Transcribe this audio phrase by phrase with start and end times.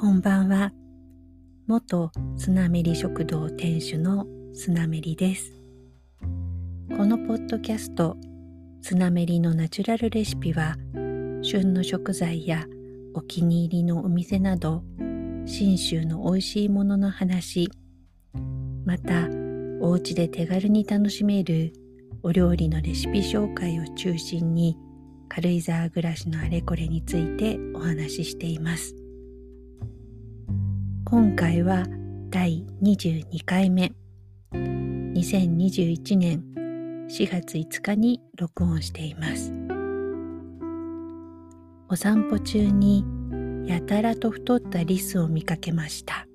[0.00, 0.70] こんばんは。
[1.66, 5.52] 元スナメリ食堂店主のスナメリです。
[6.96, 8.16] このポッドキャスト、
[8.80, 10.76] スナメリのナチュラルレシピは、
[11.42, 12.64] 旬の食材や
[13.12, 14.84] お気に入りのお店など、
[15.46, 17.68] 信州の美味しいものの話、
[18.84, 19.26] また、
[19.80, 21.72] お家で手軽に楽しめる
[22.22, 24.76] お料理のレシピ紹介を中心に、
[25.28, 28.94] 軽井沢暮らしのあれこれについてお話ししています。
[31.10, 31.86] 今回は
[32.28, 33.94] 第22回目。
[34.52, 36.44] 2021年
[37.08, 39.54] 4月5日に録音しています。
[41.88, 43.06] お散歩中に
[43.66, 46.26] やたらと太ったリスを見かけました。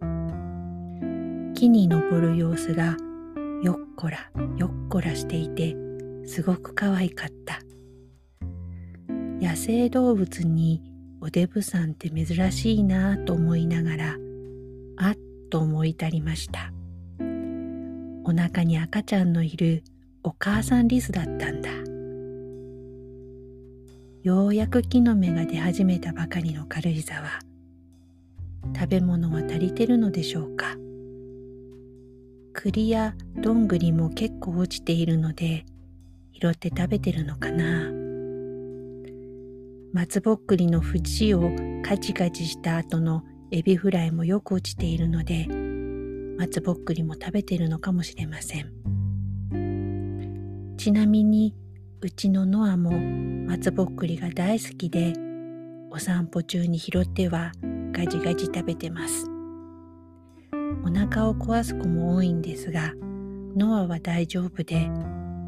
[1.53, 2.97] 木に登る様子が
[3.61, 5.75] よっこらよっこらしていて
[6.25, 7.59] すごく可愛かった。
[9.39, 10.81] 野生動物に
[11.21, 14.17] おデブさんって珍しいなぁと思いながら
[14.97, 15.17] あっ
[15.49, 16.71] と思い至りました。
[18.25, 19.83] お腹に赤ちゃんのいる
[20.23, 21.69] お母さんリスだったんだ。
[24.23, 27.27] ようやく木の芽が出始めたばかりの軽井沢。
[28.73, 30.77] 食べ物は足りてるのでしょうか。
[32.53, 35.65] 栗やどんぐりも結構落ちているので
[36.31, 37.91] 拾って食べてるのかな。
[39.91, 41.51] 松ぼっくりの縁を
[41.83, 43.23] カチカチした後の
[43.55, 45.47] エビフライもよく落ちているので
[46.39, 48.73] 松ぼっくりも食べているのかもしれません。
[50.75, 51.53] ちなみに
[52.01, 52.89] うちのノアも
[53.47, 55.13] 松ぼっくりが大好きで
[55.91, 57.51] お散歩中に拾っては
[57.91, 59.27] ガジガジ食べてます。
[60.83, 62.93] お腹を壊す子も多いんですが
[63.55, 64.89] ノアは大丈夫で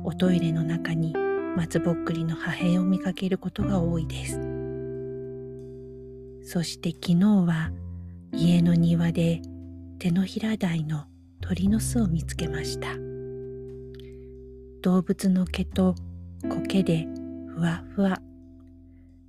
[0.04, 1.16] おトイレの中に
[1.58, 4.40] 松ぼっくりの破片を見かけることが多いです。
[6.44, 7.72] そして昨日は
[8.38, 9.42] 家の庭で
[9.98, 11.06] 手のひら大の
[11.40, 12.88] 鳥の巣を見つけました。
[14.82, 15.96] 動物の毛と
[16.50, 17.08] 苔で
[17.48, 18.22] ふわふわ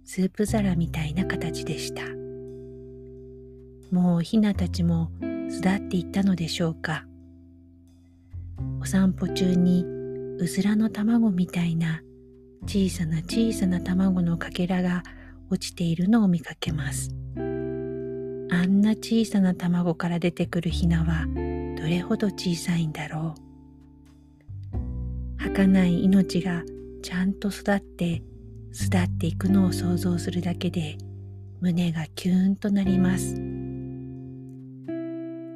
[0.04, 2.02] スープ皿みたいな形でした。
[3.94, 7.06] もうヒナたちも巣立っていったのでしょうか。
[8.80, 9.84] お散歩中に
[10.38, 12.02] うずらの卵みたいな
[12.64, 15.04] 小さな小さな卵のかけらが
[15.48, 17.25] 落ちているのを見かけます。
[18.56, 21.26] あんな小さな卵から出てくるヒナは
[21.76, 23.34] どれほど小さいんだろ
[24.72, 26.62] う儚い命が
[27.02, 28.22] ちゃんと育って
[28.72, 30.96] 巣立っていくのを想像するだけで
[31.60, 33.34] 胸がキューンとなります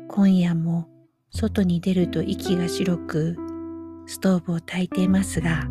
[0.08, 0.86] 今夜も
[1.30, 3.36] 外に出ると息が白く
[4.04, 5.66] ストーブを焚いていますが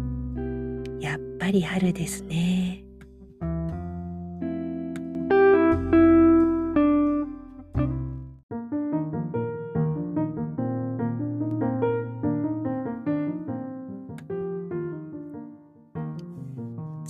[1.00, 2.89] やっぱり春ですね。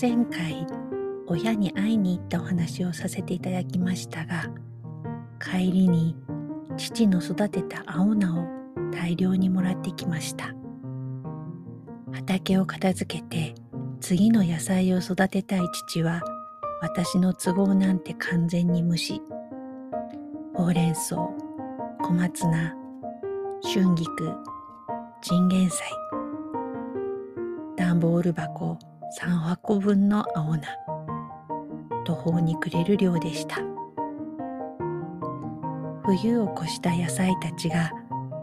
[0.02, 0.66] 前回
[1.28, 4.50] 親に会いに行ったお話をさせていただきましたが
[5.42, 6.16] 帰りに
[6.78, 8.48] 父の育てた青菜を
[8.94, 10.54] 大量にもらってきました。
[12.14, 13.56] 畑を片付けて
[14.00, 16.22] 次の野菜を育てたい父は
[16.82, 19.22] 私の都合なんて完全に無視。
[20.56, 21.18] ほうれん草
[22.02, 22.74] 小松菜
[23.74, 24.34] 春菊
[25.22, 25.84] チンゲン菜
[27.76, 28.78] 段ボール箱
[29.12, 30.68] 3箱分の青菜。
[32.06, 33.58] 途方に暮れる量でした。
[36.04, 37.92] 冬を越した野菜たちが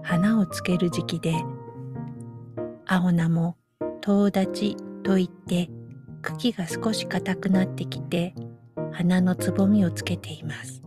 [0.03, 1.34] 花をつける時期で
[2.84, 3.56] 青菜も
[4.00, 5.71] 遠立ちといって
[6.22, 8.34] 茎が少し硬くなってきて
[8.93, 10.82] 花のつぼみをつけています。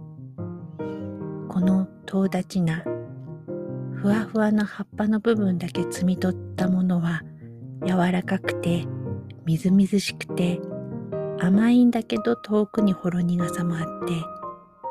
[1.48, 2.84] この遠立ち菜
[3.96, 7.22] ふわふわの葉っぱの部分だけ摘み取ったものは
[7.86, 8.86] 柔らかくて
[9.50, 10.62] みずみずしくて
[11.40, 14.14] 甘いんだけど遠くにほろ苦さもあって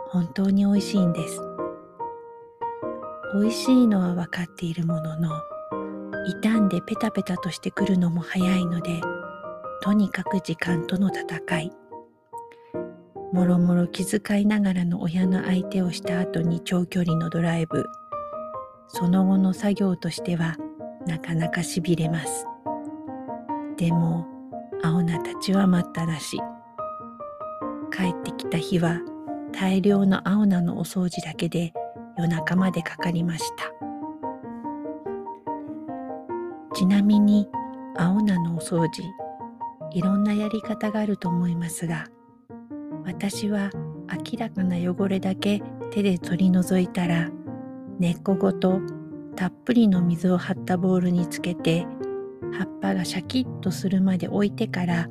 [0.09, 1.41] 本当に美味しいんです。
[3.41, 5.31] 美味しいのは分かっているものの
[6.43, 9.01] 傷んでペタペタとしてくるのも早いので
[9.81, 11.73] とにかく時間との戦い。
[13.33, 17.87] もろもろ気遣いながらの親の相手をした後に長距離のドライブ。
[18.89, 20.57] その後の作業としては
[21.07, 22.45] なかなかしびれます。
[23.77, 24.38] でも
[24.83, 26.39] 青菜たちは待ったなし。
[27.91, 29.01] 帰ってきた日は
[29.53, 31.73] 大量の青菜のお掃除だけで
[32.17, 33.79] 夜中までかかりました。
[36.79, 37.49] ちなみに
[37.97, 39.03] 青菜のお掃除
[39.91, 42.07] いろんなやり方があると思いますが
[43.05, 43.71] 私は
[44.09, 45.61] 明らかな汚れだけ
[45.91, 47.31] 手で取り除いたら
[47.99, 48.81] 根っこごと
[49.35, 51.85] たっぷりの水を張ったボウルにつけて
[52.53, 55.09] 葉っぱがシャキッとするまで置いてから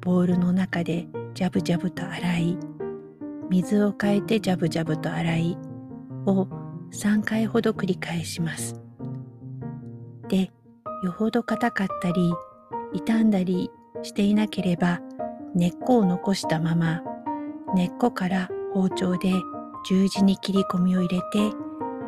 [0.00, 2.58] ボウルの中でジャブジャブと洗い
[3.50, 5.58] 水を変えてジャブジャブと洗い
[6.26, 6.48] を
[6.92, 8.80] 3回ほど繰り返します。
[10.28, 10.50] で、
[11.04, 12.32] よほど硬かったり
[12.94, 13.70] 傷んだり
[14.02, 15.00] していなければ
[15.54, 17.02] 根っこを残したまま
[17.74, 19.32] 根っこから包丁で
[19.88, 21.54] 十字に切り込みを入れて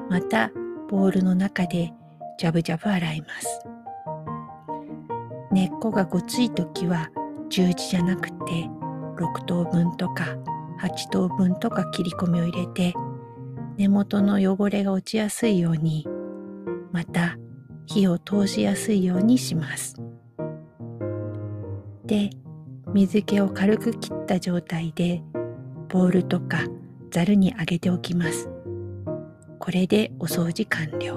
[0.08, 0.50] また
[0.88, 1.92] ボウルの中で
[2.38, 3.67] ジャブジャブ洗います。
[5.50, 7.10] 根っこがごつい時は
[7.48, 8.68] 十字じゃなくて
[9.16, 10.36] 6等分とか
[10.80, 12.94] 8等分とか切り込みを入れて
[13.76, 16.06] 根元の汚れが落ちやすいように
[16.92, 17.36] また
[17.86, 19.96] 火を通しやすいようにします。
[22.04, 22.30] で
[22.92, 25.22] 水気を軽く切った状態で
[25.88, 26.60] ボウルとか
[27.10, 28.50] ざるにあげておきます。
[29.58, 31.14] これでお掃除完了。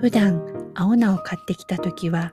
[0.00, 2.32] 普段青菜を買ってきた時は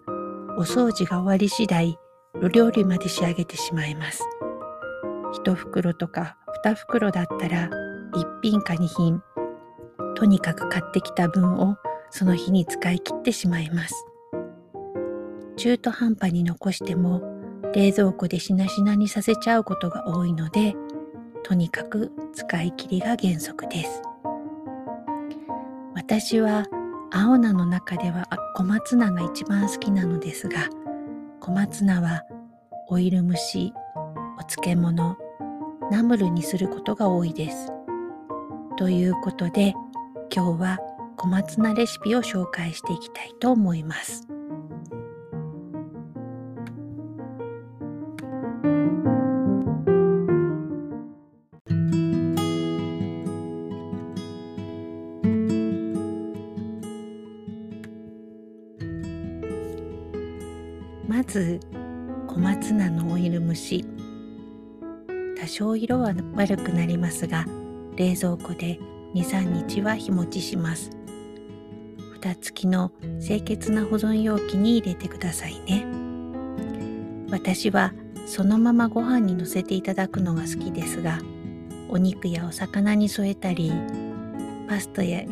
[0.58, 1.98] お掃除が終わり次第
[2.42, 4.24] お料理まで仕上げてしまいます。
[5.46, 7.70] 1袋とか2袋だったら
[8.14, 9.22] 1品か2品
[10.16, 11.78] とにかく買ってきた分を
[12.10, 14.06] その日に使い切ってしまいます。
[15.58, 17.22] 中途半端に残しても
[17.74, 20.76] 冷蔵庫でしなしなにさせちゃうことが多いので
[21.44, 24.02] とにかく使い切りが原則です
[25.96, 26.66] 私は
[27.12, 30.68] 青菜の中では小松菜が一番好きなのですが
[31.40, 32.24] 小松菜は
[32.90, 33.74] オイル蒸し
[34.40, 35.18] お漬物
[35.92, 37.72] ナムルにすることが多いです
[38.78, 39.74] ということで
[40.34, 40.80] 今日は
[41.16, 44.37] 小松菜レシピを紹介していきたいと思います。
[61.08, 61.62] まず
[62.28, 63.86] 小松菜のオイル蒸し。
[65.40, 67.46] 多少色は悪くなりますが
[67.96, 68.80] 冷蔵庫で
[69.14, 70.92] 23日は日持ちします。
[72.14, 72.92] 蓋付きの
[73.26, 75.86] 清潔な保存容器に入れてくださいね。
[77.30, 77.94] 私は
[78.26, 81.20] そのままご飯にのせていただくのが好きですが
[81.88, 83.72] お肉やお魚に添えたり
[84.68, 85.24] パスタや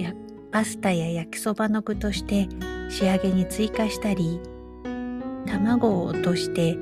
[0.52, 2.48] パスタや焼きそばの具として
[2.90, 4.40] 仕上げに追加したり
[5.46, 6.78] 卵を落として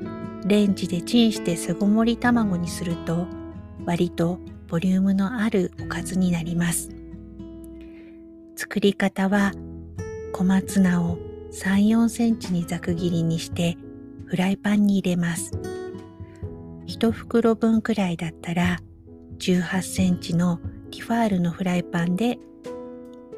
[0.46, 3.26] レンジでチンして巣ごもり卵にすると
[3.84, 4.38] 割と
[4.68, 6.90] ボリュームのあるおかずになります
[8.56, 9.52] 作り方は
[10.32, 11.18] 小松菜を
[11.52, 13.76] 3、4センチにざく切りにして
[14.26, 15.52] フライパンに入れます。
[16.88, 18.80] 1袋分くらいだったら
[19.38, 20.58] 18センチの
[20.90, 22.38] ティファールのフライパンで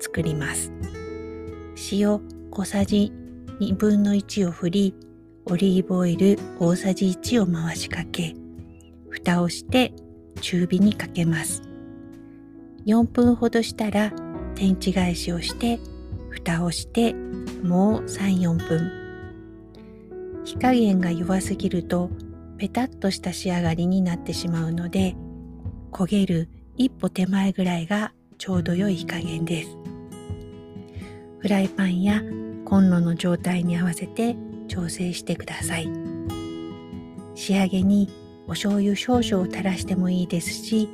[0.01, 0.73] 作ります。
[1.93, 2.21] 塩
[2.51, 3.13] 小さじ
[3.61, 4.95] 2分の1を振り
[5.49, 8.35] オリーブオイル大さじ1を回しかけ、
[9.09, 9.93] 蓋をして
[10.41, 11.63] 中火にかけます。
[12.85, 14.13] 4分ほどしたら
[14.57, 15.79] 天地返しをして
[16.31, 17.15] 蓋をして
[17.63, 18.91] もう3、4分。
[20.45, 22.11] 火加減が弱すぎると
[22.59, 25.15] ペタッとした仕上がりになってしまうので
[25.93, 29.77] 焦げる一歩手前ぐらいがちょうど良い火加減です。
[31.39, 32.21] フライパンや
[32.65, 34.35] コンロの状態に合わせて
[34.67, 35.89] 調整してください。
[37.35, 38.09] 仕上げに
[38.47, 40.89] お醤油少々垂らしてもいいですし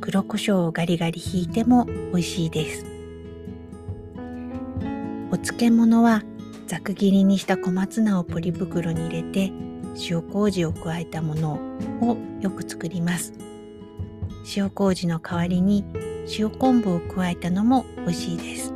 [0.00, 2.86] 黒胡椒をガリガリひいても美味しいです。
[5.30, 6.22] お漬物は
[6.66, 9.52] ざく切りにした小松菜をポリ袋に入れて
[10.08, 11.54] 塩麹を加えたもの
[12.00, 13.32] をよく作ります。
[14.56, 15.84] 塩麹の代わりに
[16.38, 18.72] 塩昆布を加えたのも美味しいです。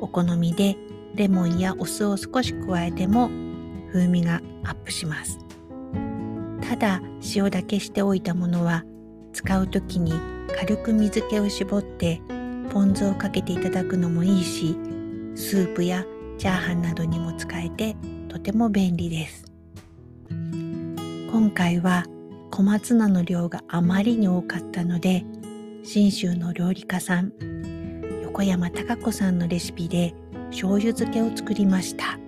[0.00, 0.76] お好みで
[1.18, 3.28] レモンやお酢を少し加えても
[3.92, 5.40] 風味がアップします。
[6.62, 7.02] ただ
[7.34, 8.84] 塩だけしておいたものは
[9.32, 10.12] 使う時に
[10.56, 12.20] 軽く水気を絞って
[12.70, 14.76] ポン酢をかけていただくのもいいし
[15.34, 16.04] スープや
[16.38, 17.96] チャーハンなどにも使えて
[18.28, 19.44] とても便利です。
[20.30, 22.04] 今回は
[22.52, 25.24] 小松菜の量があまりに多かったので
[25.82, 27.32] 信州の料理家さん
[28.22, 30.14] 横山貴子さんのレシピで
[30.50, 32.18] 醤油漬けを作りました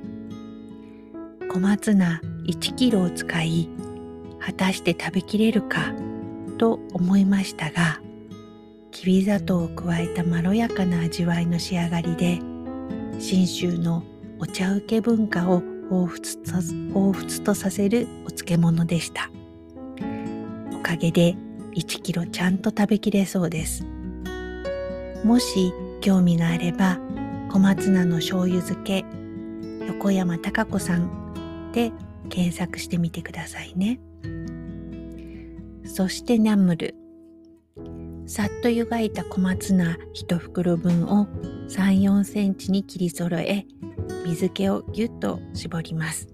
[1.48, 3.68] 小松菜1キロを使い
[4.38, 5.92] 果たして食べきれるか
[6.58, 8.00] と思いましたが
[8.90, 12.40] きび砂糖を加えたまろやかな味わいの仕上がりで
[13.18, 14.02] 信州の
[14.38, 19.30] お茶受け文化を彷彿と彷彿とさせるお漬物でした
[20.72, 21.36] おかげで
[21.74, 23.86] 1キロちゃんと食べきれそうです。
[25.24, 26.98] もし興味があれば
[27.52, 29.04] 小松菜の醤油漬け
[29.88, 31.90] 横山貴子さんで
[32.28, 33.98] 検索してみてくださいね。
[35.84, 36.94] そしてナムル。
[38.26, 41.26] さっと湯がいた小松菜1袋分を
[41.68, 43.66] 3、4センチに切り揃え、
[44.24, 46.28] 水気をぎゅっと絞ります。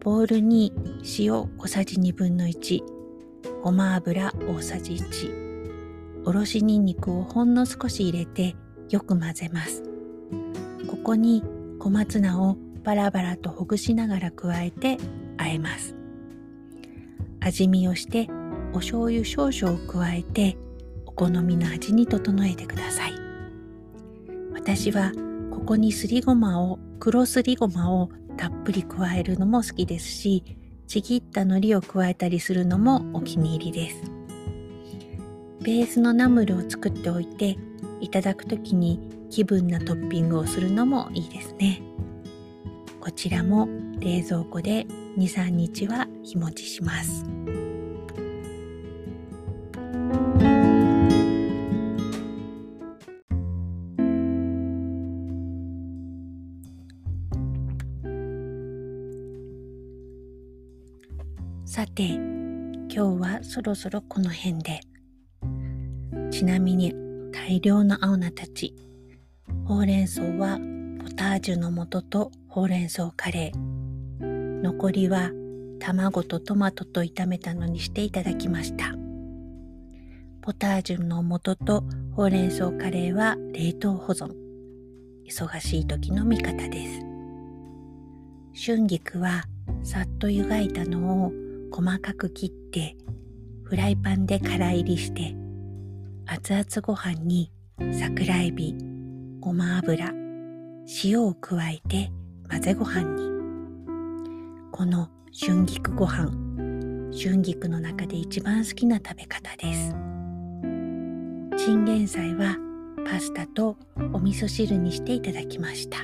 [0.00, 0.72] ボウルに
[1.18, 2.80] 塩小さじ1分の1、
[3.62, 8.56] ごま油大さじ1、おろしにんにくをほんの少し入れて
[8.90, 9.82] よく混ぜます。
[10.86, 11.42] ここに
[11.78, 14.98] 小松菜をバラバラとほぐしながら加えて
[15.38, 15.94] 和えます。
[17.40, 18.28] 味見をして
[18.72, 20.56] お醤油少々を加えて
[21.06, 23.12] お好みの味に整えてください。
[24.52, 25.12] 私は
[25.50, 30.42] ここにすりごまを黒すりごまをたっぷり加えるのも好きですし
[30.86, 34.02] ちぎった海苔を加えたりするのもお気に入りです。
[35.62, 37.56] ベースのナムルを作っておいて
[38.04, 41.80] いただくときに気分なトッピングをするのもいいですね。
[43.00, 43.66] こちらも
[43.98, 47.24] 冷蔵庫で2、3日は日持ちします。
[61.64, 64.80] さて、今日はそろそろこの辺で。
[66.30, 67.03] ちなみに
[67.46, 68.74] 大量の青菜たち。
[69.66, 70.58] ほうれん草は
[70.98, 74.62] ポタージュの素とほうれん草カレー。
[74.62, 75.30] 残りは
[75.78, 78.94] 卵とトマトと炒めたのにしていただきました。
[80.40, 84.32] ポタージュの素とほうれん草カレーは冷凍保存。
[85.28, 86.86] 忙しい時の味方で
[88.54, 88.66] す。
[88.66, 89.44] 春菊は
[89.82, 91.32] さっと湯がいたのを
[91.70, 92.96] 細かく切って
[93.64, 95.36] フライパンで空入りして
[96.26, 97.50] 熱々ご飯に
[98.00, 98.74] 桜エビ、
[99.40, 100.10] ごま油、
[101.04, 102.10] 塩を加えて
[102.50, 103.34] 混ぜご飯に。
[104.72, 106.32] この春菊ご飯
[107.12, 109.90] 春菊の中で一番好きな食べ方です。
[111.62, 112.56] チンゲン菜は
[113.04, 113.76] パスタと
[114.14, 115.98] お味噌汁にしていただきました。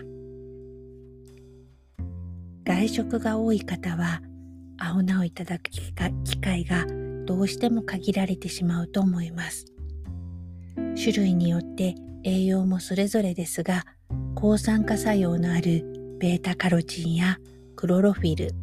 [2.64, 4.20] 外食が多い方は
[4.78, 6.84] 青菜をいただく機会が
[7.24, 9.64] どうしても限られてしまうと思います。
[11.00, 13.86] 種類によって栄養もそれぞれですが
[14.34, 17.38] 抗酸化作用のあるベータカロチンや
[17.74, 18.54] クロロフィル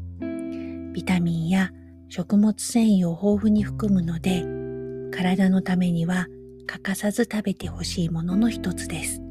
[0.93, 1.71] ビタミンや
[2.09, 4.45] 食物繊維を豊富に含むので
[5.11, 6.27] 体のためには
[6.67, 9.21] 欠かさず食べてほしいものの一つです。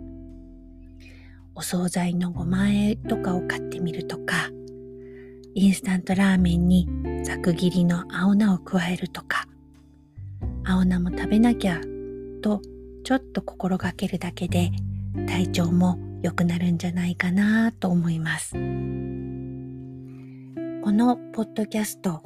[1.54, 4.50] お惣菜のごまあえとかを買ってみるとか
[5.54, 6.86] インスタントラーメンに
[7.24, 9.48] ざく切りの青菜を加えるとか
[10.64, 11.80] 青菜も食べなきゃ
[12.42, 12.60] と
[13.06, 14.72] ちょっと心がけるだけで
[15.28, 18.54] 体調も良くなるんじゃないかなと思います。
[18.54, 18.58] こ
[20.90, 22.20] のポッドキャスト、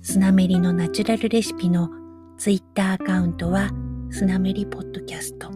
[0.00, 1.90] スナメリのナチュラルレシピの
[2.38, 3.72] ツイッターアカウントは
[4.12, 5.50] スナメリポッドキャスト。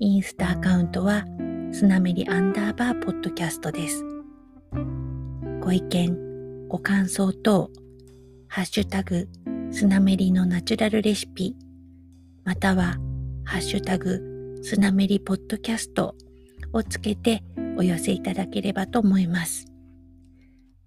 [0.00, 1.24] インスタアカウントは
[1.72, 4.04] スナメリアンダーバーポッドキャストです。
[5.62, 7.70] ご意見、ご感想等、
[8.48, 9.30] ハッシュタグ、
[9.70, 11.56] スナメリのナチュラルレシピ
[12.48, 12.96] または、
[13.44, 16.14] ハッシュタグ、スナメリポッドキャスト
[16.72, 17.44] をつけて
[17.76, 19.66] お寄せいただければと思います。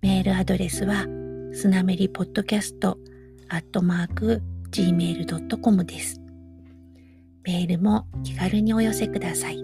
[0.02, 1.06] メールアドレスは、
[1.54, 2.98] スナメリポッドキャスト
[3.48, 4.42] アットマーク
[4.72, 6.20] gmail.com です。
[7.44, 9.62] メールも気軽にお寄せください。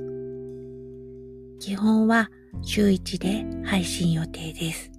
[1.60, 2.30] 基本は
[2.62, 4.92] 週1で配信予定です。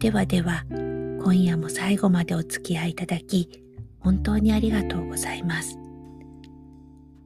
[0.00, 3.69] ではでは、今夜も最後までお付き合いいただき、
[4.00, 5.78] 本当にありがとうございます。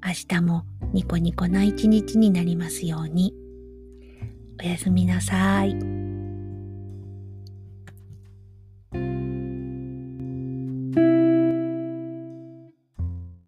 [0.04, 3.32] 明日もニコニコな一日になりますように。
[4.62, 6.03] おやすみなさい。